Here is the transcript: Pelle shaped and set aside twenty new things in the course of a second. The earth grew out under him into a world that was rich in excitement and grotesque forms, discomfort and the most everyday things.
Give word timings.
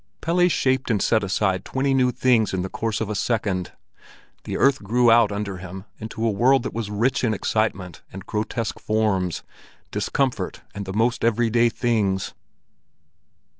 Pelle 0.19 0.47
shaped 0.47 0.89
and 0.89 0.99
set 0.99 1.23
aside 1.23 1.63
twenty 1.63 1.93
new 1.93 2.09
things 2.11 2.55
in 2.55 2.63
the 2.63 2.69
course 2.69 3.01
of 3.01 3.09
a 3.11 3.13
second. 3.13 3.71
The 4.45 4.57
earth 4.57 4.81
grew 4.81 5.11
out 5.11 5.31
under 5.31 5.57
him 5.57 5.85
into 5.99 6.25
a 6.25 6.31
world 6.31 6.63
that 6.63 6.73
was 6.73 6.89
rich 6.89 7.23
in 7.23 7.35
excitement 7.35 8.01
and 8.11 8.25
grotesque 8.25 8.79
forms, 8.79 9.43
discomfort 9.91 10.63
and 10.73 10.85
the 10.87 10.91
most 10.93 11.23
everyday 11.23 11.69
things. 11.69 12.33